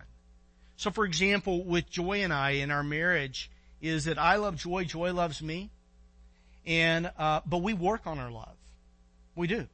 [0.80, 4.86] So for example, with Joy and I in our marriage is that I love Joy,
[4.86, 5.72] Joy loves me.
[6.66, 8.56] And, uh, but we work on our love.
[9.36, 9.68] We do.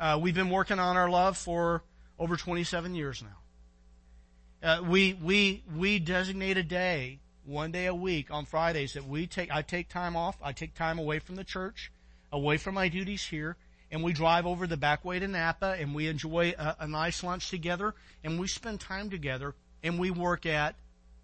[0.00, 1.84] Uh, we've been working on our love for
[2.18, 4.68] over 27 years now.
[4.68, 9.28] Uh, we, we, we designate a day, one day a week on Fridays that we
[9.28, 11.92] take, I take time off, I take time away from the church,
[12.32, 13.56] away from my duties here,
[13.92, 17.22] and we drive over the back way to Napa and we enjoy a, a nice
[17.22, 20.74] lunch together and we spend time together and we work at,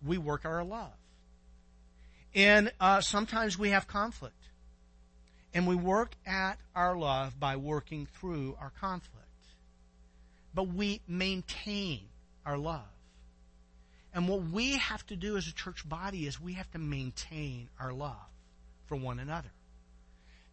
[0.04, 0.92] we work our love.
[2.34, 4.34] And uh, sometimes we have conflict.
[5.54, 9.18] And we work at our love by working through our conflict.
[10.54, 12.00] But we maintain
[12.46, 12.80] our love.
[14.14, 17.68] And what we have to do as a church body is we have to maintain
[17.80, 18.16] our love
[18.86, 19.50] for one another.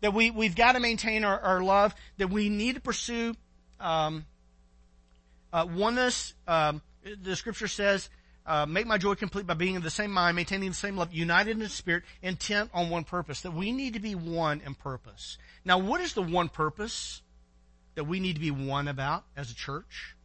[0.02, 3.36] That we, we've got to maintain our, our love, that we need to pursue
[3.80, 4.26] um,
[5.52, 6.82] uh, oneness, um,
[7.22, 8.10] the scripture says,
[8.46, 11.14] uh, make my joy complete by being of the same mind, maintaining the same love,
[11.14, 13.42] united in spirit, intent on one purpose.
[13.42, 15.38] That we need to be one in purpose.
[15.64, 17.22] Now, what is the one purpose
[17.96, 20.16] that we need to be one about as a church?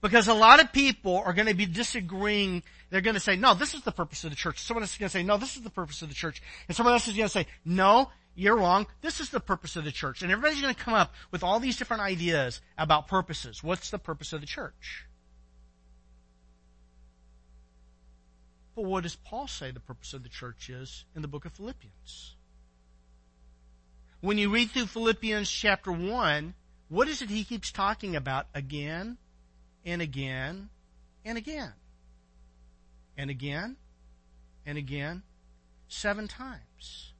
[0.00, 2.62] Because a lot of people are going to be disagreeing.
[2.90, 4.60] They're going to say, no, this is the purpose of the church.
[4.60, 6.42] Someone else is going to say, no, this is the purpose of the church.
[6.68, 8.86] And someone else is going to say, no, you're wrong.
[9.00, 10.22] This is the purpose of the church.
[10.22, 13.62] And everybody's going to come up with all these different ideas about purposes.
[13.62, 15.06] What's the purpose of the church?
[18.76, 21.52] But what does Paul say the purpose of the church is in the book of
[21.52, 22.36] Philippians?
[24.20, 26.54] When you read through Philippians chapter 1,
[26.88, 29.16] what is it he keeps talking about again
[29.84, 30.68] and again
[31.24, 31.72] and again?
[33.16, 33.76] And again
[34.66, 35.22] and again,
[35.88, 37.14] seven times.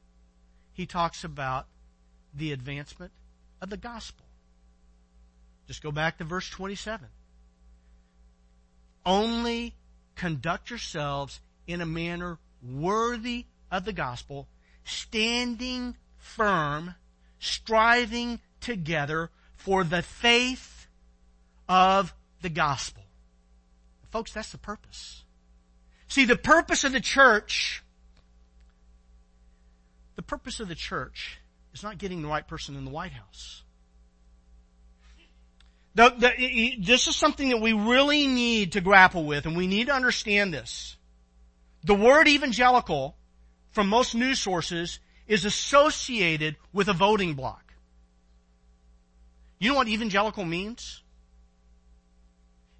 [0.72, 1.68] He talks about
[2.34, 3.12] the advancement
[3.62, 4.26] of the gospel.
[5.66, 7.08] Just go back to verse 27.
[9.06, 9.74] Only
[10.16, 14.48] conduct yourselves in a manner worthy of the gospel,
[14.84, 16.94] standing firm,
[17.38, 20.86] striving together for the faith
[21.68, 23.02] of the gospel.
[24.10, 25.24] Folks, that's the purpose.
[26.08, 27.82] See, the purpose of the church,
[30.14, 31.38] the purpose of the church
[31.74, 33.62] is not getting the right person in the White House.
[35.94, 39.86] The, the, this is something that we really need to grapple with, and we need
[39.86, 40.96] to understand this.
[41.86, 43.16] The word evangelical,
[43.70, 47.74] from most news sources, is associated with a voting bloc.
[49.60, 51.04] You know what evangelical means?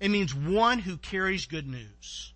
[0.01, 2.35] It means one who carries good news.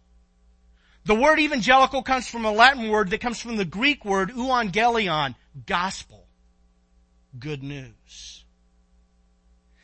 [1.07, 5.35] The word evangelical comes from a Latin word that comes from the Greek word euangelion,
[5.67, 6.29] gospel,
[7.37, 8.45] good news.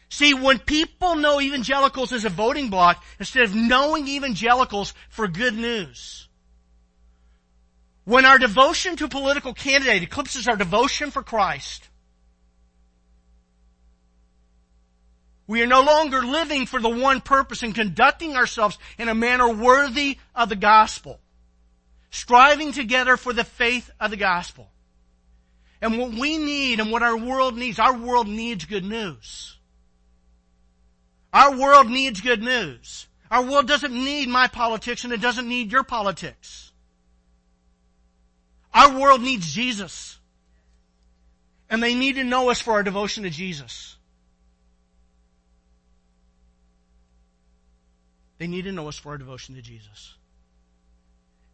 [0.09, 5.57] See, when people know evangelicals as a voting bloc, instead of knowing evangelicals for good
[5.57, 6.26] news,
[8.07, 11.89] when our devotion to a political candidate eclipses our devotion for Christ,
[15.49, 19.53] we are no longer living for the one purpose and conducting ourselves in a manner
[19.53, 21.21] worthy of the gospel.
[22.11, 24.71] Striving together for the faith of the gospel.
[25.83, 29.59] And what we need and what our world needs, our world needs good news.
[31.33, 33.09] Our world needs good news.
[33.33, 36.66] Our world doesn't need my politics and it doesn't need your politics.
[38.77, 40.19] Our world needs Jesus.
[41.71, 43.97] And they need to know us for our devotion to Jesus.
[48.39, 50.15] They need to know us for our devotion to Jesus.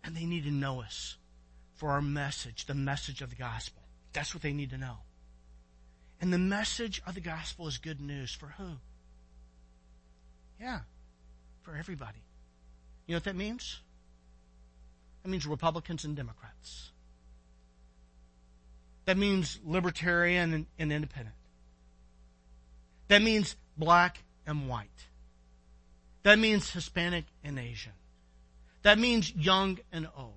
[0.03, 1.17] And they need to know us
[1.75, 3.83] for our message, the message of the gospel.
[4.13, 4.97] That's what they need to know.
[6.21, 8.79] And the message of the gospel is good news for who?
[10.61, 10.81] Yeah,
[11.63, 12.23] for everybody.
[13.07, 13.81] You know what that means?
[15.23, 16.92] That means Republicans and Democrats.
[19.05, 21.35] That means libertarian and, and independent.
[23.09, 24.89] That means black and white.
[26.23, 27.93] That means Hispanic and Asian.
[28.83, 30.35] That means young and old.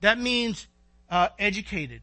[0.00, 0.66] That means
[1.10, 2.02] uh, educated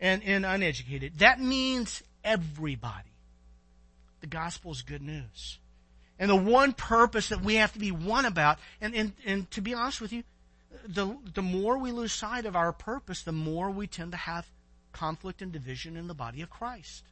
[0.00, 1.18] and, and uneducated.
[1.18, 3.08] That means everybody.
[4.20, 5.58] The gospel is good news.
[6.18, 9.60] And the one purpose that we have to be one about, and, and, and to
[9.60, 10.24] be honest with you,
[10.86, 14.46] the, the more we lose sight of our purpose, the more we tend to have
[14.92, 17.04] conflict and division in the body of Christ.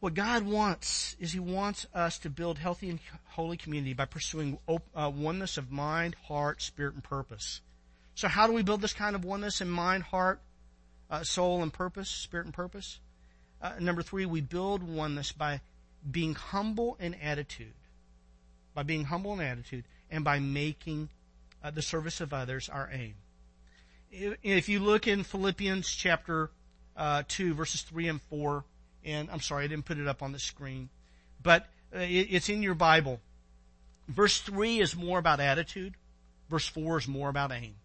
[0.00, 4.58] What God wants is He wants us to build healthy and holy community by pursuing
[4.68, 7.60] uh, oneness of mind, heart, spirit, and purpose.
[8.14, 10.40] So how do we build this kind of oneness in mind, heart,
[11.10, 12.98] uh, soul, and purpose, spirit and purpose?
[13.60, 15.60] Uh, number three, we build oneness by
[16.10, 17.74] being humble in attitude.
[18.74, 21.10] By being humble in attitude and by making
[21.62, 23.14] uh, the service of others our aim
[24.10, 26.50] if you look in Philippians chapter
[26.96, 28.64] uh, 2, verses 3 and 4,
[29.04, 30.88] and I'm sorry, I didn't put it up on the screen,
[31.42, 31.62] but
[31.94, 33.20] uh, it's in your Bible.
[34.08, 35.94] Verse 3 is more about attitude.
[36.48, 37.76] Verse 4 is more about aim.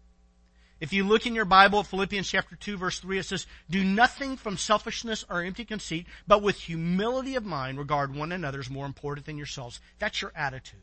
[0.78, 4.36] If you look in your Bible, Philippians chapter 2 verse 3, it says, Do nothing
[4.36, 8.84] from selfishness or empty conceit, but with humility of mind regard one another as more
[8.84, 9.80] important than yourselves.
[9.98, 10.80] That's your attitude.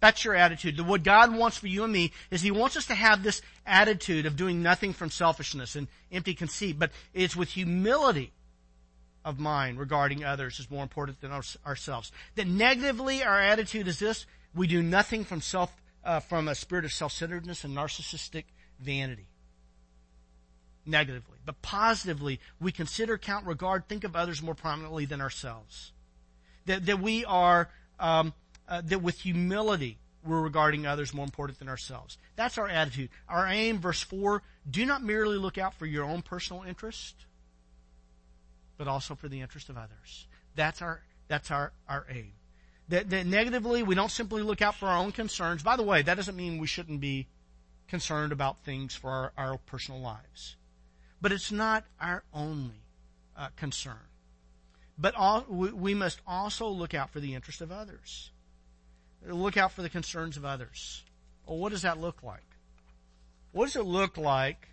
[0.00, 0.76] That's your attitude.
[0.76, 3.42] The, What God wants for you and me is He wants us to have this
[3.66, 8.32] attitude of doing nothing from selfishness and empty conceit, but it's with humility
[9.24, 12.10] of mind regarding others is more important than our, ourselves.
[12.36, 15.70] That negatively our attitude is this, we do nothing from self,
[16.04, 18.44] uh, from a spirit of self-centeredness and narcissistic
[18.80, 19.26] vanity.
[20.86, 21.36] Negatively.
[21.44, 25.92] But positively, we consider, count, regard, think of others more prominently than ourselves.
[26.66, 27.68] That, that we are,
[27.98, 28.32] um,
[28.70, 32.18] uh, that with humility we're regarding others more important than ourselves.
[32.36, 33.10] That's our attitude.
[33.28, 37.14] Our aim, verse 4, do not merely look out for your own personal interest,
[38.76, 40.26] but also for the interest of others.
[40.54, 42.32] That's our, that's our, our aim.
[42.88, 45.62] That, that negatively, we don't simply look out for our own concerns.
[45.62, 47.28] By the way, that doesn't mean we shouldn't be
[47.88, 50.56] concerned about things for our, our personal lives.
[51.20, 52.82] But it's not our only
[53.36, 53.96] uh, concern.
[54.98, 58.32] But all, we, we must also look out for the interest of others.
[59.26, 61.04] Look out for the concerns of others.
[61.46, 62.44] Well, what does that look like?
[63.52, 64.68] What does it look like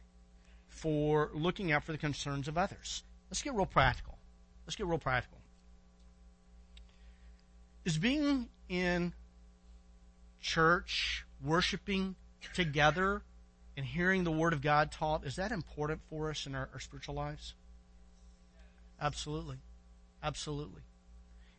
[0.68, 3.04] for looking out for the concerns of others?
[3.30, 4.18] Let's get real practical.
[4.66, 5.40] Let's get real practical.
[7.84, 9.14] Is being in
[10.42, 12.16] church, worshiping
[12.54, 13.24] together,
[13.76, 16.80] and hearing the Word of God taught, is that important for us in our, our
[16.80, 17.54] spiritual lives?
[19.00, 19.58] Absolutely.
[20.24, 20.82] Absolutely.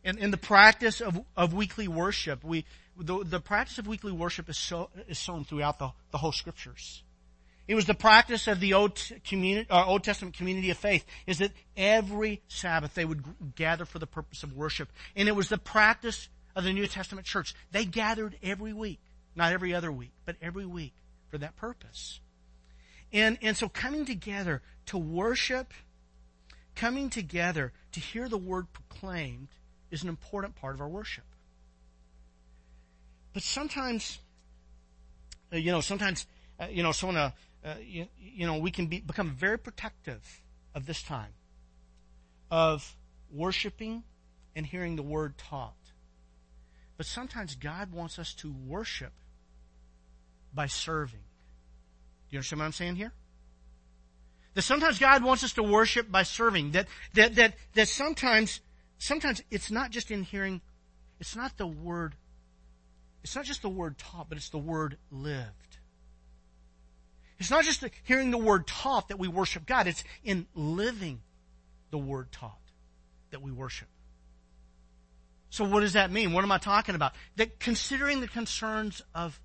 [0.03, 2.65] And in the practice of, of weekly worship, we,
[2.97, 7.03] the, the practice of weekly worship is, so, is sown throughout the, the whole scriptures.
[7.67, 11.37] It was the practice of the Old, community, uh, Old Testament community of faith is
[11.37, 13.23] that every Sabbath they would
[13.55, 14.89] gather for the purpose of worship.
[15.15, 17.53] And it was the practice of the New Testament church.
[17.71, 18.99] They gathered every week.
[19.35, 20.93] Not every other week, but every week
[21.29, 22.19] for that purpose.
[23.13, 25.73] And, and so coming together to worship,
[26.75, 29.49] coming together to hear the word proclaimed
[29.91, 31.23] is an important part of our worship.
[33.33, 34.19] But sometimes,
[35.53, 36.25] uh, you know, sometimes,
[36.59, 37.31] uh, you know, someone, uh,
[37.63, 40.41] uh, you, you, know, we can be, become very protective
[40.73, 41.33] of this time
[42.51, 42.95] of
[43.31, 44.03] worshiping
[44.55, 45.73] and hearing the word taught.
[46.97, 49.13] But sometimes God wants us to worship
[50.53, 51.21] by serving.
[52.29, 53.13] Do you understand what I'm saying here?
[54.55, 56.71] That sometimes God wants us to worship by serving.
[56.71, 58.59] That, that, that, that sometimes,
[58.99, 60.61] sometimes it's not just in hearing,
[61.19, 62.13] it's not the word,
[63.23, 65.77] it's not just the word taught, but it's the word lived.
[67.39, 71.21] It's not just the, hearing the word taught that we worship God, it's in living
[71.89, 72.59] the word taught
[73.31, 73.87] that we worship.
[75.49, 76.33] So what does that mean?
[76.33, 77.13] What am I talking about?
[77.37, 79.39] That considering the concerns of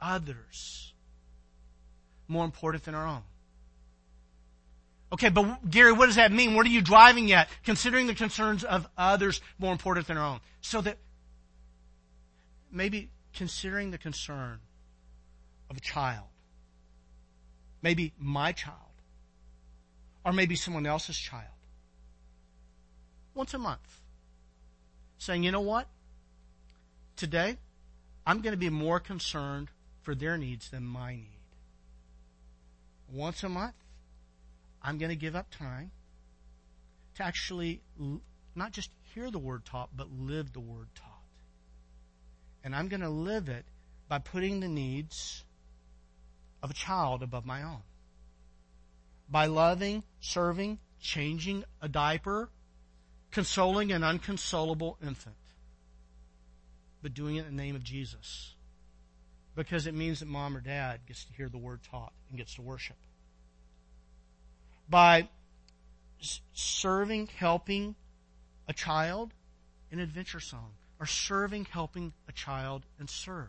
[0.00, 0.92] others
[2.28, 3.22] more important than our own.
[5.12, 6.54] Okay, but Gary, what does that mean?
[6.54, 7.48] What are you driving at?
[7.64, 10.40] Considering the concerns of others more important than our own.
[10.60, 10.98] So that
[12.70, 14.58] maybe considering the concern
[15.70, 16.26] of a child,
[17.80, 18.76] maybe my child,
[20.24, 21.44] or maybe someone else's child,
[23.34, 24.00] once a month
[25.18, 25.86] saying, you know what?
[27.16, 27.56] Today,
[28.26, 29.68] I'm going to be more concerned
[30.02, 31.40] for their needs than my need.
[33.10, 33.74] Once a month,
[34.88, 35.90] I'm going to give up time
[37.16, 37.82] to actually
[38.54, 41.24] not just hear the word taught, but live the word taught.
[42.64, 43.66] And I'm going to live it
[44.08, 45.44] by putting the needs
[46.62, 47.82] of a child above my own.
[49.28, 52.48] By loving, serving, changing a diaper,
[53.30, 55.36] consoling an unconsolable infant,
[57.02, 58.54] but doing it in the name of Jesus.
[59.54, 62.54] Because it means that mom or dad gets to hear the word taught and gets
[62.54, 62.96] to worship.
[64.88, 65.28] By
[66.52, 67.94] serving, helping
[68.66, 69.32] a child
[69.90, 73.48] in adventure song, or serving, helping a child in surge.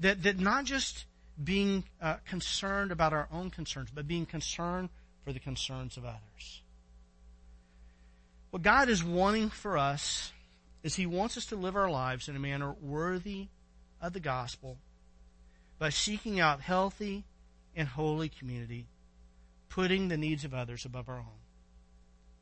[0.00, 1.06] That, that not just
[1.42, 4.88] being uh, concerned about our own concerns, but being concerned
[5.24, 6.62] for the concerns of others.
[8.50, 10.32] What God is wanting for us
[10.82, 13.48] is He wants us to live our lives in a manner worthy
[14.00, 14.78] of the gospel
[15.78, 17.24] by seeking out healthy
[17.74, 18.86] and holy community,
[19.74, 21.40] putting the needs of others above our own.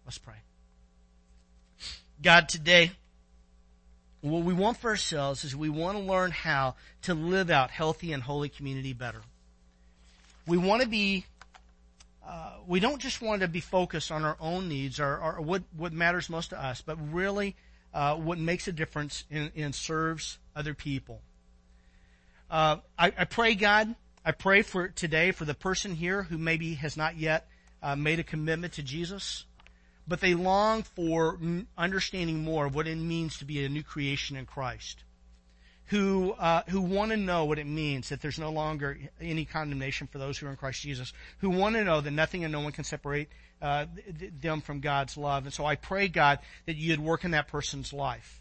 [0.05, 0.35] Let's pray.
[2.21, 2.93] God, today,
[4.21, 8.13] what we want for ourselves is we want to learn how to live out healthy
[8.13, 9.23] and holy community better.
[10.47, 11.25] We want to be
[12.27, 15.63] uh, we don't just want to be focused on our own needs or, or what,
[15.77, 17.57] what matters most to us, but really
[17.95, 21.21] uh, what makes a difference and, serves other people.
[22.51, 23.95] Uh, I, I, pray, God,
[24.25, 27.49] I pray for today for the person here who maybe has not yet
[27.83, 29.45] uh, made a commitment to Jesus,
[30.07, 31.39] but they long for
[31.77, 35.05] understanding more of what it means to be a new creation in Christ
[35.93, 40.07] who uh, who want to know what it means that there's no longer any condemnation
[40.07, 42.61] for those who are in Christ Jesus, who want to know that nothing and no
[42.61, 43.29] one can separate
[43.61, 43.85] uh,
[44.41, 45.45] them from God's love.
[45.45, 48.41] And so I pray, God, that you'd work in that person's life.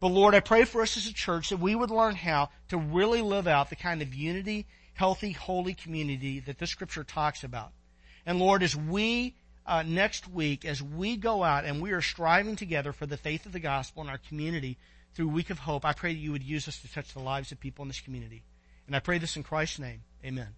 [0.00, 2.78] But Lord, I pray for us as a church that we would learn how to
[2.78, 7.72] really live out the kind of unity, healthy, holy community that the Scripture talks about.
[8.26, 9.34] And Lord, as we
[9.66, 13.46] uh, next week, as we go out and we are striving together for the faith
[13.46, 14.76] of the gospel in our community,
[15.14, 17.52] through Week of Hope, I pray that you would use us to touch the lives
[17.52, 18.42] of people in this community.
[18.86, 20.02] And I pray this in Christ's name.
[20.24, 20.48] Amen.